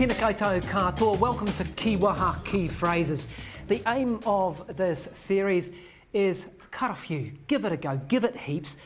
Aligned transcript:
Tēnā 0.00 0.14
koutou 0.16 0.62
katoa. 0.64 1.18
Welcome 1.18 1.48
to 1.48 1.64
Kiwaha 1.76 2.42
Key 2.46 2.68
Phrases. 2.68 3.28
The 3.68 3.82
aim 3.86 4.18
of 4.24 4.74
this 4.78 5.10
series 5.12 5.72
is 6.14 6.48
cut 6.70 6.90
a 6.90 6.94
few, 6.94 7.32
give 7.48 7.66
it 7.66 7.72
a 7.72 7.76
go, 7.76 8.00
give 8.08 8.24
it 8.24 8.34
heaps. 8.34 8.78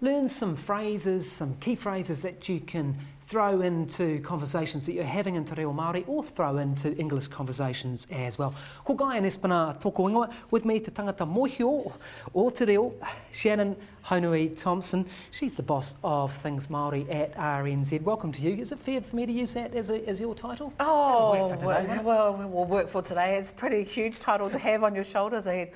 Learn 0.00 0.28
some 0.28 0.54
phrases, 0.54 1.28
some 1.30 1.56
key 1.56 1.74
phrases 1.74 2.22
that 2.22 2.48
you 2.48 2.60
can 2.60 2.96
throw 3.26 3.60
into 3.60 4.20
conversations 4.20 4.86
that 4.86 4.92
you're 4.92 5.02
having 5.02 5.34
in 5.34 5.44
Te 5.44 5.56
Reo 5.56 5.72
Māori 5.72 6.04
or 6.06 6.22
throw 6.22 6.56
into 6.58 6.96
English 6.96 7.26
conversations 7.26 8.06
as 8.12 8.38
well. 8.38 8.54
Ko 8.84 8.94
Guy 8.94 9.16
and 9.16 9.26
Espiner 9.26 9.78
toko 9.80 10.08
ingoa, 10.08 10.32
with 10.52 10.64
me 10.64 10.78
te 10.78 10.92
tangata 10.92 11.26
mohio 11.26 11.92
o 12.32 12.48
Te 12.48 12.64
Reo, 12.64 12.94
Shannon 13.32 13.76
Haunui 14.06 14.58
Thompson. 14.58 15.04
She's 15.32 15.56
the 15.56 15.64
boss 15.64 15.96
of 16.04 16.32
Things 16.32 16.68
Māori 16.68 17.12
at 17.12 17.34
RNZ. 17.34 18.00
Welcome 18.02 18.30
to 18.32 18.40
you. 18.40 18.62
Is 18.62 18.70
it 18.70 18.78
fair 18.78 19.00
for 19.00 19.16
me 19.16 19.26
to 19.26 19.32
use 19.32 19.52
that 19.54 19.74
as, 19.74 19.90
a, 19.90 20.08
as 20.08 20.20
your 20.20 20.36
title? 20.36 20.72
Oh, 20.78 21.50
today, 21.50 21.66
well, 21.66 22.34
well, 22.34 22.48
we'll 22.48 22.64
work 22.66 22.88
for 22.88 23.02
today. 23.02 23.36
It's 23.36 23.50
a 23.50 23.54
pretty 23.54 23.82
huge 23.82 24.20
title 24.20 24.48
to 24.48 24.58
have 24.58 24.84
on 24.84 24.94
your 24.94 25.04
shoulders. 25.04 25.48
I 25.48 25.72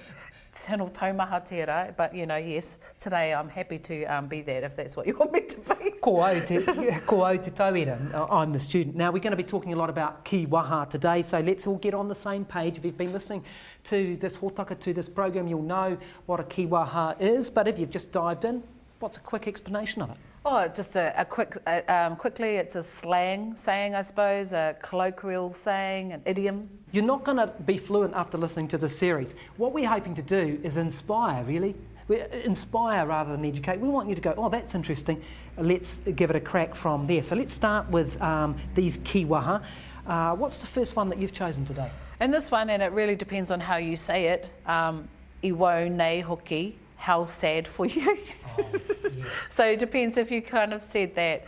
Tino 0.55 0.86
taumaha 0.89 1.97
but 1.97 2.14
you 2.14 2.27
know, 2.27 2.36
yes, 2.36 2.78
today 2.98 3.33
I'm 3.33 3.48
happy 3.48 3.78
to 3.78 4.05
um, 4.05 4.28
be 4.28 4.42
that 4.42 4.64
if 4.64 4.77
that's 4.77 4.97
what 4.97 5.06
you 5.06 5.17
want 5.19 5.33
me 5.33 5.41
to 5.41 5.56
be. 5.61 5.91
Ko 5.92 6.20
au 6.20 6.41
te, 6.41 6.61
ko 7.06 7.25
au 7.25 7.36
te 7.36 7.50
tauira. 7.50 8.14
Uh, 8.14 8.27
I'm 8.27 8.53
the 8.53 8.61
student. 8.61 8.95
Now, 8.95 9.11
we're 9.11 9.20
going 9.20 9.30
to 9.30 9.36
be 9.36 9.45
talking 9.45 9.73
a 9.73 9.77
lot 9.77 9.89
about 9.89 10.25
ki 10.25 10.45
waha 10.47 10.84
today, 10.84 11.23
so 11.23 11.41
let's 11.41 11.67
all 11.67 11.78
get 11.78 11.95
on 11.95 12.08
the 12.08 12.14
same 12.14 12.45
page. 12.45 12.77
If 12.77 12.84
you've 12.84 12.98
been 12.98 13.12
listening 13.12 13.45
to 13.84 14.17
this 14.19 14.36
hōtaka, 14.36 14.78
to 14.80 14.92
this 14.92 15.08
program, 15.08 15.48
you'll 15.48 15.62
know 15.62 15.97
what 16.27 16.39
a 16.39 16.45
ki 16.45 16.67
waha 16.67 17.14
is, 17.19 17.48
but 17.48 17.67
if 17.67 17.78
you've 17.78 17.91
just 17.91 18.12
dived 18.12 18.45
in, 18.45 18.62
what's 18.98 19.17
a 19.17 19.20
quick 19.20 19.48
explanation 19.48 20.03
of 20.03 20.11
it? 20.11 20.19
Oh, 20.45 20.67
just 20.67 20.97
a, 20.97 21.15
a 21.17 21.25
quick, 21.25 21.57
uh, 21.69 21.83
um, 21.87 22.17
quickly, 22.17 22.57
it's 22.57 22.75
a 22.75 22.83
slang 22.83 23.55
saying, 23.55 23.95
I 23.95 24.03
suppose, 24.03 24.53
a 24.53 24.75
colloquial 24.83 25.53
saying, 25.53 26.12
an 26.12 26.23
idiom. 26.25 26.69
You're 26.91 27.05
not 27.05 27.23
going 27.23 27.37
to 27.37 27.47
be 27.47 27.79
fluent 27.79 28.12
after 28.15 28.37
listening 28.37 28.67
to 28.69 28.79
this 28.79 28.98
series. 28.98 29.37
What 29.57 29.73
we're 29.73 29.89
hoping 29.89 30.15
to 30.15 30.23
do 30.23 30.59
is 30.65 30.79
inspire, 30.79 31.45
really. 31.45 31.77
We 32.09 32.23
inspire 32.45 33.07
rather 33.07 33.30
than 33.30 33.45
educate. 33.45 33.79
We 33.79 33.89
want 33.89 34.08
you 34.08 34.17
to 34.17 34.20
go, 34.20 34.35
oh, 34.36 34.48
that's 34.48 34.75
interesting. 34.75 35.23
Let's 35.57 36.01
give 36.01 36.30
it 36.30 36.35
a 36.35 36.41
crack 36.41 36.74
from 36.74 37.07
there. 37.07 37.23
So 37.23 37.36
let's 37.36 37.53
start 37.53 37.89
with 37.89 38.20
um, 38.20 38.57
these 38.74 38.98
kiwaha. 38.98 39.63
Uh, 40.05 40.35
what's 40.35 40.59
the 40.59 40.67
first 40.67 40.97
one 40.97 41.09
that 41.11 41.20
you've 41.20 41.33
chosen 41.33 41.64
today? 41.64 41.89
And 42.19 42.35
this 42.35 42.51
one, 42.51 42.69
and 42.69 42.83
it 42.83 42.91
really 42.91 43.14
depends 43.14 43.53
on 43.53 43.61
how 43.61 43.77
you 43.77 43.97
say 43.97 44.27
it, 44.27 44.53
um, 44.67 45.09
iwo 45.45 45.89
nei 45.89 46.20
hoki, 46.20 46.77
how 47.02 47.24
sad 47.24 47.67
for 47.67 47.86
you. 47.86 48.17
Oh, 48.46 48.57
yes. 48.58 49.17
so 49.51 49.64
it 49.67 49.80
depends 49.80 50.17
if 50.17 50.30
you 50.30 50.40
kind 50.40 50.73
of 50.73 50.83
said 50.83 51.14
that, 51.17 51.45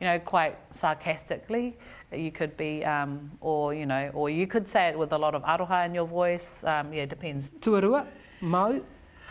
you 0.00 0.06
know, 0.06 0.18
quite 0.18 0.58
sarcastically 0.70 1.76
you 2.12 2.30
could 2.30 2.56
be, 2.56 2.84
um, 2.84 3.30
or 3.40 3.74
you 3.74 3.86
know, 3.86 4.10
or 4.14 4.30
you 4.30 4.46
could 4.46 4.66
say 4.66 4.88
it 4.88 4.98
with 4.98 5.12
a 5.12 5.18
lot 5.18 5.34
of 5.34 5.42
aroha 5.42 5.84
in 5.86 5.94
your 5.94 6.06
voice. 6.06 6.64
Um, 6.64 6.92
yeah, 6.92 7.02
it 7.02 7.10
depends. 7.10 7.50
Tuarua, 7.50 8.06
Mau, 8.40 8.80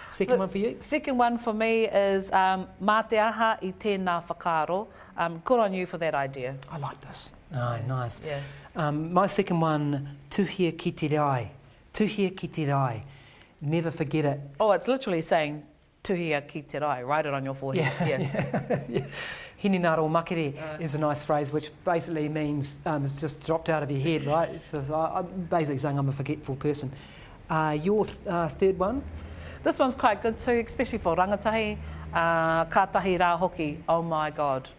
second 0.09 0.33
the 0.33 0.39
one 0.39 0.49
for 0.49 0.57
you. 0.57 0.77
Second 0.79 1.17
one 1.17 1.37
for 1.37 1.53
me 1.53 1.85
is 1.85 2.31
um, 2.31 2.67
mā 2.81 3.09
te 3.09 3.17
aha 3.17 3.57
i 3.61 3.73
tēnā 3.79 4.23
whakaro. 4.27 4.87
Um, 5.17 5.41
good 5.43 5.59
on 5.59 5.73
you 5.73 5.85
for 5.85 5.97
that 5.97 6.13
idea. 6.13 6.55
I 6.71 6.77
like 6.77 7.01
this. 7.01 7.31
Oh, 7.53 7.79
nice. 7.87 8.21
Yeah. 8.25 8.41
Um, 8.75 9.11
my 9.11 9.25
second 9.25 9.59
one, 9.59 10.17
tuhia 10.29 10.77
ki 10.77 10.91
te 10.91 11.07
rai. 11.17 11.51
Tuhia 11.93 12.35
ki 12.35 12.47
te 12.47 12.69
rai. 12.71 13.03
Never 13.61 13.91
forget 13.91 14.25
it. 14.25 14.39
Oh, 14.59 14.71
it's 14.71 14.87
literally 14.87 15.21
saying 15.21 15.63
tuhia 16.03 16.47
ki 16.47 16.61
te 16.61 16.77
rai. 16.77 17.03
Write 17.03 17.25
it 17.25 17.33
on 17.33 17.43
your 17.43 17.55
forehead. 17.55 17.91
Yeah. 18.07 18.19
yeah. 18.19 18.79
yeah. 18.89 19.05
Hini 19.63 19.79
naro 19.81 20.07
makere 20.07 20.55
uh, 20.55 20.77
is 20.79 20.93
a 20.93 20.99
nice 20.99 21.25
phrase 21.25 21.51
which 21.51 21.71
basically 21.83 22.29
means 22.29 22.77
um, 22.85 23.03
it's 23.03 23.19
just 23.19 23.43
dropped 23.45 23.69
out 23.69 23.81
of 23.81 23.89
your 23.89 23.99
head, 23.99 24.25
right? 24.25 24.49
So 24.61 24.79
I'm 24.95 25.47
basically 25.49 25.79
saying 25.79 25.97
I'm 25.97 26.09
a 26.09 26.11
forgetful 26.11 26.57
person. 26.57 26.91
Uh, 27.49 27.77
your 27.81 28.05
th- 28.05 28.17
uh, 28.27 28.47
third 28.49 28.77
one? 28.77 29.01
This 29.63 29.79
one's 29.79 29.95
quite 29.95 30.21
good 30.21 30.39
too, 30.39 30.63
especially 30.65 30.99
for 30.99 31.15
rangatahi. 31.15 31.77
Uh, 32.13 32.65
katahi 32.65 33.17
rā 33.19 33.37
hoki, 33.37 33.83
oh 33.89 34.01
my 34.03 34.29
god. 34.29 34.69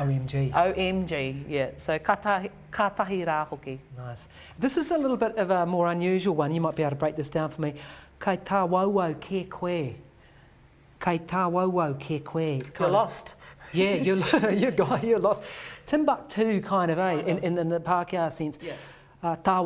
OMG. 0.00 0.52
OMG, 0.52 1.44
yeah. 1.48 1.70
So 1.76 1.98
katahi, 1.98 2.50
katahi 2.72 3.26
rā 3.26 3.46
hoki. 3.46 3.78
Nice. 3.96 4.28
This 4.58 4.76
is 4.76 4.90
a 4.90 4.96
little 4.96 5.16
bit 5.16 5.36
of 5.36 5.50
a 5.50 5.66
more 5.66 5.88
unusual 5.88 6.34
one. 6.34 6.54
You 6.54 6.60
might 6.60 6.74
be 6.74 6.82
able 6.82 6.90
to 6.90 6.96
break 6.96 7.16
this 7.16 7.28
down 7.28 7.50
for 7.50 7.60
me. 7.60 7.74
Kai 8.18 8.38
tā 8.38 8.68
wauau 8.68 9.14
ke 9.20 9.48
koe. 9.50 9.94
Kai 10.98 11.18
tā 11.18 11.50
wauau 11.50 11.94
ke 11.98 12.24
koe. 12.24 12.62
You're 12.78 12.90
lost. 12.90 13.34
Yeah, 13.72 13.94
you're, 13.94 14.16
you're, 14.50 14.98
you're 15.00 15.20
lost. 15.20 15.44
Timbuktu, 15.86 16.60
kind 16.60 16.90
of, 16.90 16.98
eh, 16.98 17.20
in, 17.20 17.38
in, 17.38 17.56
in 17.56 17.68
the 17.68 17.78
Pākehā 17.78 18.32
sense. 18.32 18.58
Yeah. 18.60 18.72
Uh, 19.22 19.36
tā 19.36 19.60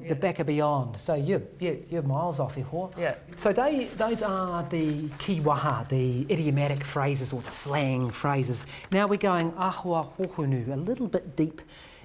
yeah. 0.00 0.08
the 0.08 0.14
back 0.14 0.38
of 0.38 0.46
beyond. 0.46 0.96
So 0.96 1.14
you're, 1.14 1.42
you're, 1.60 1.76
you're 1.90 2.02
miles 2.02 2.40
off 2.40 2.56
your 2.56 2.64
Yeah. 2.96 3.14
So 3.34 3.52
they, 3.52 3.84
those 3.96 4.22
are 4.22 4.62
the 4.70 5.08
kiwaha, 5.18 5.86
the 5.90 6.22
idiomatic 6.30 6.82
phrases 6.82 7.30
or 7.30 7.42
the 7.42 7.50
slang 7.50 8.10
phrases. 8.10 8.64
Now 8.90 9.06
we're 9.06 9.18
going 9.18 9.52
ahua 9.52 10.08
hohunu, 10.16 10.72
a 10.72 10.76
little 10.76 11.08
bit 11.08 11.36
deep 11.36 11.60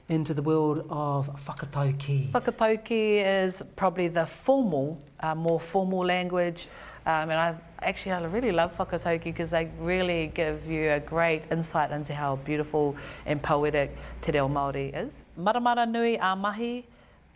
into 0.10 0.34
the 0.34 0.42
world 0.42 0.86
of 0.90 1.30
whakatauki. 1.46 2.30
Whakatauki 2.34 3.24
is 3.46 3.64
probably 3.78 4.10
the 4.10 4.26
formal, 4.26 5.02
uh, 5.22 5.34
more 5.34 5.62
formal 5.62 6.06
language. 6.06 6.68
Um, 7.06 7.30
and 7.30 7.34
I 7.34 7.56
actually 7.82 8.12
I 8.12 8.24
really 8.26 8.52
love 8.52 8.78
whakatauki 8.78 9.24
because 9.24 9.50
they 9.50 9.72
really 9.80 10.32
give 10.34 10.68
you 10.68 10.92
a 10.92 11.00
great 11.00 11.52
insight 11.52 11.92
into 11.92 12.14
how 12.14 12.36
beautiful 12.38 12.96
and 13.26 13.42
poetic 13.42 13.96
te 14.22 14.32
reo 14.32 14.48
Māori 14.48 14.96
is. 14.96 15.26
Maramara 15.40 15.90
nui 15.90 16.16
a 16.16 16.36
mahi, 16.36 16.86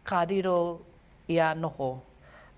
ka 0.03 0.25
riro 0.25 0.81
i 1.27 1.33
a 1.33 1.55
noho. 1.55 2.01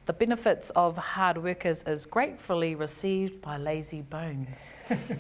The 0.06 0.14
benefits 0.14 0.70
of 0.72 0.98
hard 0.98 1.38
workers 1.44 1.84
is 1.84 2.06
gratefully 2.06 2.76
received 2.76 3.42
by 3.42 3.58
lazy 3.58 4.02
bones. 4.02 4.74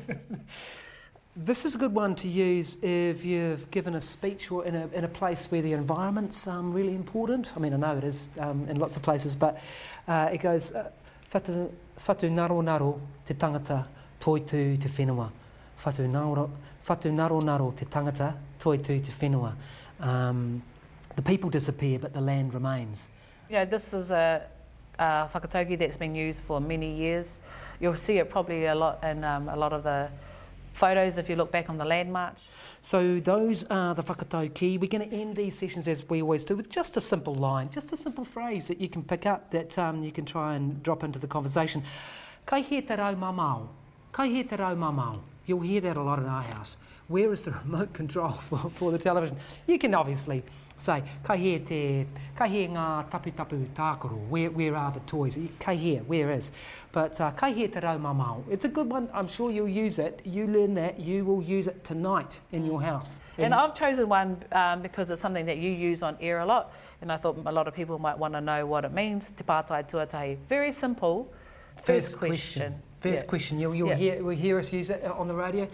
This 1.39 1.65
is 1.65 1.75
a 1.75 1.77
good 1.77 1.93
one 1.93 2.15
to 2.15 2.27
use 2.27 2.79
if 2.81 3.23
you've 3.23 3.69
given 3.69 3.93
a 3.93 4.01
speech 4.01 4.49
or 4.49 4.65
in 4.65 4.75
a, 4.75 4.87
in 4.87 5.03
a 5.03 5.07
place 5.07 5.45
where 5.51 5.61
the 5.61 5.73
environment's 5.73 6.47
um, 6.47 6.73
really 6.73 6.95
important. 6.95 7.53
I 7.55 7.59
mean, 7.59 7.75
I 7.75 7.77
know 7.77 7.95
it 7.95 8.03
is 8.03 8.25
um, 8.39 8.65
in 8.67 8.79
lots 8.79 8.95
of 8.95 9.03
places, 9.03 9.35
but 9.35 9.61
uh, 10.07 10.31
it 10.33 10.39
goes, 10.39 10.73
uh, 10.73 10.89
whatu, 11.37 11.71
whatu 11.99 12.31
naro 12.31 12.61
naro 12.61 12.99
te 13.25 13.33
tangata 13.33 13.85
toitū 14.19 14.79
te 14.79 14.89
whenua. 14.89 15.29
Whatu 15.83 16.07
naro, 16.09 16.49
whatu 16.87 17.11
naro 17.11 17.39
naro 17.41 17.71
te 17.71 17.85
tangata 17.85 18.33
toitū 18.59 19.03
te 19.03 19.11
whenua. 19.11 19.53
Um, 19.99 20.61
the 21.15 21.21
people 21.21 21.49
disappear, 21.49 21.99
but 21.99 22.13
the 22.13 22.21
land 22.21 22.53
remains. 22.53 23.11
You 23.49 23.55
know, 23.57 23.65
this 23.65 23.93
is 23.93 24.11
a, 24.11 24.41
a 24.99 25.29
whakatauki 25.31 25.77
that's 25.77 25.97
been 25.97 26.15
used 26.15 26.41
for 26.41 26.59
many 26.59 26.95
years. 26.95 27.39
You'll 27.79 27.95
see 27.95 28.17
it 28.17 28.29
probably 28.29 28.65
a 28.65 28.75
lot 28.75 29.03
in 29.03 29.23
um, 29.23 29.49
a 29.49 29.55
lot 29.55 29.73
of 29.73 29.83
the 29.83 30.09
photos 30.77 31.17
if 31.17 31.29
you 31.29 31.35
look 31.35 31.51
back 31.51 31.69
on 31.69 31.77
the 31.77 31.85
land 31.85 32.11
march. 32.13 32.39
So 32.81 33.19
those 33.19 33.63
are 33.65 33.95
the 33.95 34.03
whakatauki. 34.03 34.79
We're 34.79 34.87
going 34.87 35.09
to 35.09 35.15
end 35.15 35.35
these 35.35 35.57
sessions 35.57 35.87
as 35.87 36.07
we 36.07 36.21
always 36.21 36.45
do 36.45 36.55
with 36.55 36.69
just 36.69 36.95
a 36.95 37.01
simple 37.01 37.35
line, 37.35 37.67
just 37.69 37.91
a 37.91 37.97
simple 37.97 38.23
phrase 38.23 38.67
that 38.67 38.79
you 38.79 38.87
can 38.87 39.03
pick 39.03 39.25
up 39.25 39.51
that 39.51 39.77
um, 39.77 40.03
you 40.03 40.11
can 40.11 40.25
try 40.25 40.55
and 40.55 40.81
drop 40.83 41.03
into 41.03 41.19
the 41.19 41.27
conversation. 41.27 41.83
Kai 42.45 42.61
he 42.61 42.81
te 42.81 42.95
rau 42.95 43.13
mamau. 43.15 43.67
Kai 44.17 44.29
he 44.29 44.43
te 44.43 44.55
rau 44.55 44.73
mamau. 44.73 45.19
You'll 45.45 45.61
hear 45.61 45.79
that 45.81 45.95
a 45.95 46.01
lot 46.01 46.17
in 46.17 46.25
our 46.25 46.41
house. 46.41 46.77
where 47.07 47.31
is 47.31 47.45
the 47.45 47.51
remote 47.51 47.93
control 47.93 48.31
for, 48.49 48.69
for 48.69 48.91
the 48.91 48.97
television? 48.97 49.37
You 49.65 49.79
can 49.79 49.93
obviously 49.93 50.43
say, 50.75 51.03
kai 51.23 51.37
he 51.37 51.59
te, 51.59 52.05
kai 52.35 52.47
he 52.47 52.67
ngā 52.67 53.09
tapu 53.09 53.31
tapu 53.31 53.65
tākoro, 53.73 54.27
where, 54.27 54.51
where 54.51 54.75
are 54.75 54.91
the 54.91 54.99
toys? 55.01 55.37
Kai 55.59 55.75
he, 55.75 55.95
where 55.97 56.31
is? 56.31 56.51
But 56.91 57.19
uh, 57.19 57.31
kai 57.31 57.51
he 57.51 57.67
te 57.67 57.79
rau 57.79 57.97
mamau. 57.97 58.43
It's 58.49 58.65
a 58.65 58.67
good 58.67 58.89
one. 58.89 59.09
I'm 59.13 59.27
sure 59.27 59.51
you'll 59.51 59.67
use 59.67 59.99
it. 59.99 60.21
You 60.23 60.47
learn 60.47 60.73
that, 60.75 60.99
you 60.99 61.25
will 61.25 61.41
use 61.41 61.67
it 61.67 61.83
tonight 61.83 62.39
in 62.51 62.65
your 62.65 62.81
house. 62.81 63.21
And 63.37 63.53
I've 63.53 63.73
chosen 63.73 64.09
one 64.09 64.43
um, 64.51 64.81
because 64.81 65.09
it's 65.09 65.21
something 65.21 65.45
that 65.45 65.57
you 65.57 65.71
use 65.71 66.03
on 66.03 66.17
air 66.19 66.39
a 66.39 66.45
lot, 66.45 66.73
and 67.01 67.11
I 67.11 67.17
thought 67.17 67.37
a 67.45 67.51
lot 67.51 67.67
of 67.67 67.73
people 67.73 67.97
might 67.99 68.17
want 68.17 68.33
to 68.33 68.41
know 68.41 68.65
what 68.65 68.85
it 68.85 68.91
means. 68.91 69.31
Te 69.31 69.43
pātai 69.43 69.89
tuatahi. 69.89 70.37
Very 70.47 70.71
simple. 70.71 71.31
First, 71.83 72.17
question. 72.17 72.81
First 73.09 73.23
Yeah. 73.25 73.29
question. 73.29 73.59
You'll, 73.59 73.75
you'll 73.75 73.89
Yeah. 73.89 73.95
hear, 73.95 74.23
we'll 74.23 74.35
hear 74.35 74.59
us 74.59 74.73
use 74.73 74.89
it 74.89 75.03
on 75.03 75.27
the 75.27 75.35
radio. 75.35 75.67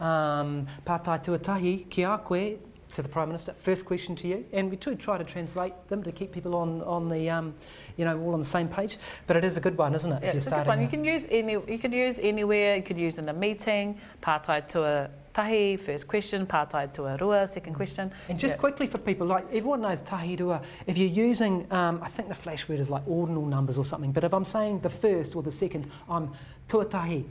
Um, 0.00 0.66
pātai 0.86 1.22
tuatahi, 1.24 1.88
ki 1.90 2.02
a 2.04 2.18
koe, 2.18 2.58
to 2.94 3.02
the 3.02 3.08
Prime 3.08 3.28
Minister. 3.28 3.52
First 3.52 3.84
question 3.84 4.16
to 4.16 4.26
you. 4.26 4.44
And 4.52 4.70
we 4.70 4.76
do 4.76 4.94
try 4.94 5.18
to 5.18 5.24
translate 5.24 5.74
them 5.88 6.02
to 6.04 6.10
keep 6.10 6.32
people 6.32 6.54
on, 6.56 6.80
on 6.82 7.08
the, 7.08 7.28
um, 7.28 7.54
you 7.98 8.04
know, 8.06 8.18
all 8.20 8.32
on 8.32 8.38
the 8.40 8.46
same 8.46 8.66
page. 8.68 8.96
But 9.26 9.36
it 9.36 9.44
is 9.44 9.58
a 9.58 9.60
good 9.60 9.76
one, 9.76 9.94
isn't 9.94 10.10
it? 10.10 10.22
Yeah, 10.22 10.28
if 10.28 10.34
you're 10.34 10.38
it's 10.38 10.46
a 10.46 10.50
good 10.50 10.66
one. 10.66 10.80
You 10.80 10.88
can 10.88 11.04
use 11.04 11.26
any. 11.30 11.52
You 11.52 11.78
can 11.78 11.92
use 11.92 12.18
anywhere. 12.18 12.76
You 12.76 12.82
could 12.82 12.98
use 12.98 13.18
in 13.18 13.28
a 13.28 13.32
meeting. 13.34 14.00
Pātai 14.22 14.66
tua 14.68 15.10
tahi. 15.32 15.76
First 15.76 16.06
question. 16.08 16.46
Pātai 16.46 16.92
tua 16.92 17.16
rua. 17.16 17.46
Second 17.46 17.74
question. 17.74 18.10
And 18.28 18.38
just 18.38 18.54
Yeah. 18.54 18.60
quickly 18.60 18.86
for 18.86 18.98
people, 18.98 19.26
like 19.26 19.44
everyone 19.52 19.80
knows 19.82 20.02
tahirua, 20.02 20.62
if 20.86 20.96
you're 20.98 21.08
using, 21.30 21.66
um, 21.72 22.00
I 22.02 22.08
think 22.08 22.28
the 22.28 22.34
flash 22.34 22.68
word 22.68 22.78
is 22.80 22.90
like 22.90 23.02
ordinal 23.06 23.46
numbers 23.46 23.78
or 23.78 23.84
something, 23.84 24.12
but 24.12 24.24
if 24.24 24.32
I'm 24.32 24.44
saying 24.44 24.80
the 24.80 24.90
first 24.90 25.36
or 25.36 25.42
the 25.42 25.50
second, 25.52 25.90
I'm 26.08 26.30
tuatahi, 26.68 27.24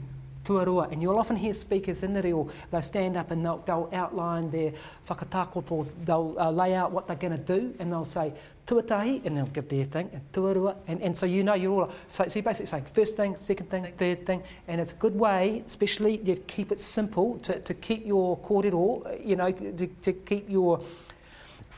tuarua, 0.48 0.90
and 0.90 1.02
you'll 1.02 1.18
often 1.18 1.36
hear 1.36 1.52
speakers 1.52 2.02
in 2.02 2.14
the 2.14 2.22
reo, 2.22 2.48
they'll 2.70 2.80
stand 2.80 3.16
up 3.16 3.30
and 3.30 3.44
they'll, 3.44 3.58
they'll 3.66 3.90
outline 3.92 4.50
their 4.50 4.72
whakatakoto, 5.06 5.86
they'll 6.04 6.34
uh, 6.38 6.50
lay 6.50 6.74
out 6.74 6.90
what 6.90 7.06
they're 7.06 7.16
going 7.16 7.36
to 7.36 7.58
do, 7.58 7.74
and 7.78 7.92
they'll 7.92 8.04
say 8.04 8.32
tuatahi, 8.66 9.24
and 9.26 9.36
they'll 9.36 9.46
give 9.46 9.68
their 9.68 9.84
thing, 9.84 10.08
and 10.12 10.22
tuarua, 10.32 10.74
and, 10.86 11.02
and 11.02 11.16
so 11.16 11.26
you 11.26 11.42
know 11.42 11.54
you're 11.54 11.82
all, 11.82 11.90
so, 12.08 12.24
so 12.26 12.38
you're 12.38 12.42
basically 12.42 12.66
saying 12.66 12.84
first 12.94 13.16
thing, 13.16 13.36
second 13.36 13.68
thing, 13.70 13.92
third 13.98 14.24
thing, 14.24 14.42
and 14.66 14.80
it's 14.80 14.92
a 14.92 14.96
good 14.96 15.14
way, 15.14 15.62
especially 15.66 16.18
you 16.24 16.36
keep 16.46 16.72
it 16.72 16.80
simple, 16.80 17.38
to, 17.40 17.58
to 17.60 17.74
keep 17.74 18.06
your 18.06 18.38
kōrero, 18.38 19.26
you 19.26 19.36
know, 19.36 19.50
to, 19.52 19.86
to 19.86 20.12
keep 20.12 20.48
your 20.48 20.80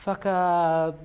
whaka 0.05 0.95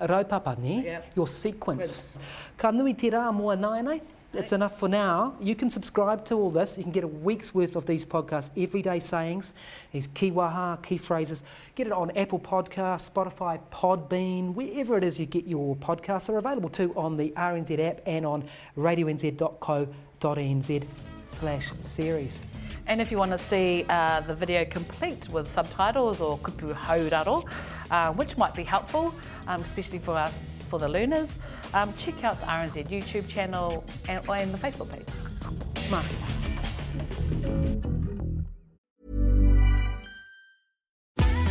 raupapa, 0.00 0.58
ne? 0.58 0.84
Yep. 0.84 1.12
Your 1.16 1.28
sequence. 1.28 2.18
Ka 2.56 2.70
nui 2.70 2.94
te 2.94 3.10
rā 3.10 3.32
mua 3.34 3.56
nai 3.56 3.80
nei. 3.82 4.00
It's 4.36 4.50
enough 4.50 4.80
for 4.80 4.88
now. 4.88 5.36
You 5.40 5.54
can 5.54 5.70
subscribe 5.70 6.24
to 6.26 6.34
all 6.34 6.50
this. 6.50 6.76
You 6.76 6.82
can 6.82 6.92
get 6.92 7.04
a 7.04 7.08
week's 7.08 7.54
worth 7.54 7.76
of 7.76 7.86
these 7.86 8.04
podcasts, 8.04 8.50
everyday 8.60 8.98
sayings, 8.98 9.54
these 9.92 10.08
key 10.08 10.32
waha, 10.32 10.76
key 10.78 10.98
phrases. 10.98 11.44
Get 11.76 11.86
it 11.86 11.92
on 11.92 12.10
Apple 12.16 12.40
Podcasts, 12.40 13.08
Spotify, 13.08 13.60
Podbean, 13.70 14.54
wherever 14.54 14.98
it 14.98 15.04
is 15.04 15.20
you 15.20 15.26
get 15.26 15.46
your 15.46 15.76
podcasts. 15.76 16.28
Are 16.28 16.38
available 16.38 16.68
too 16.68 16.92
on 16.96 17.16
the 17.16 17.30
RNZ 17.30 17.78
app 17.78 18.00
and 18.06 18.26
on 18.26 18.42
radionz.co.nz 18.76 20.84
slash 21.28 21.70
series. 21.80 22.42
And 22.86 23.00
if 23.00 23.10
you 23.12 23.18
want 23.18 23.30
to 23.30 23.38
see 23.38 23.86
uh, 23.88 24.20
the 24.20 24.34
video 24.34 24.64
complete 24.64 25.28
with 25.28 25.48
subtitles 25.48 26.20
or 26.20 26.38
kupu 26.38 26.74
hauraro, 26.74 27.48
uh, 27.90 28.12
which 28.12 28.36
might 28.36 28.54
be 28.54 28.64
helpful, 28.64 29.14
um, 29.46 29.62
especially 29.62 30.00
for 30.00 30.16
us 30.16 30.36
for 30.74 30.80
the 30.80 30.88
learners, 30.88 31.38
um, 31.72 31.94
check 31.94 32.24
out 32.24 32.40
the 32.40 32.46
RNZ 32.46 32.88
YouTube 32.88 33.28
channel 33.28 33.84
and, 34.08 34.28
and 34.28 34.52
the 34.52 34.58
Facebook 34.58 34.90
page. 34.90 35.06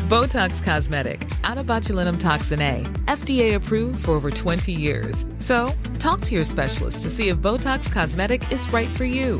Botox 0.09 0.61
Cosmetic, 0.61 1.25
out 1.45 1.57
of 1.57 1.65
botulinum 1.65 2.19
toxin 2.19 2.61
A, 2.61 2.83
FDA 3.07 3.55
approved 3.55 4.03
for 4.03 4.11
over 4.11 4.29
20 4.29 4.73
years. 4.73 5.25
So, 5.39 5.71
talk 5.99 6.19
to 6.21 6.35
your 6.35 6.45
specialist 6.45 7.03
to 7.03 7.09
see 7.09 7.29
if 7.29 7.37
Botox 7.37 7.89
Cosmetic 7.91 8.51
is 8.51 8.71
right 8.73 8.89
for 8.89 9.05
you. 9.05 9.39